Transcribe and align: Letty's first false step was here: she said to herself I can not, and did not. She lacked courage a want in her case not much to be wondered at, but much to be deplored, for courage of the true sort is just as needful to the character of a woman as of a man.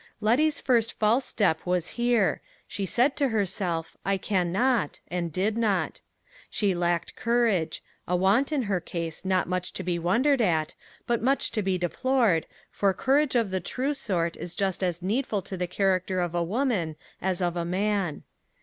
Letty's 0.19 0.59
first 0.59 0.93
false 0.97 1.25
step 1.25 1.63
was 1.63 1.89
here: 1.89 2.41
she 2.67 2.87
said 2.87 3.15
to 3.17 3.27
herself 3.29 3.95
I 4.03 4.17
can 4.17 4.51
not, 4.51 4.99
and 5.09 5.31
did 5.31 5.55
not. 5.55 6.01
She 6.49 6.73
lacked 6.73 7.15
courage 7.15 7.83
a 8.07 8.15
want 8.15 8.51
in 8.51 8.63
her 8.63 8.79
case 8.79 9.23
not 9.23 9.47
much 9.47 9.73
to 9.73 9.83
be 9.83 9.99
wondered 9.99 10.41
at, 10.41 10.73
but 11.05 11.21
much 11.21 11.51
to 11.51 11.61
be 11.61 11.77
deplored, 11.77 12.47
for 12.71 12.95
courage 12.95 13.35
of 13.35 13.51
the 13.51 13.59
true 13.59 13.93
sort 13.93 14.35
is 14.37 14.55
just 14.55 14.81
as 14.81 15.03
needful 15.03 15.43
to 15.43 15.55
the 15.55 15.67
character 15.67 16.19
of 16.19 16.33
a 16.33 16.41
woman 16.41 16.95
as 17.21 17.39
of 17.39 17.55
a 17.55 17.63
man. 17.63 18.23